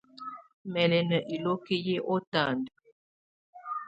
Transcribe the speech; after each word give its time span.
Mɛ́ 0.71 0.85
lɛ́ 0.91 1.01
ná 1.09 1.17
iloki 1.35 1.75
yɛ́ 1.87 2.03
ɔtanda. 2.13 2.71